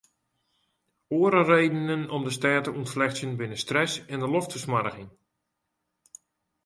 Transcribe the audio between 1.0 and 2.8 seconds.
Oare redenen om de stêd te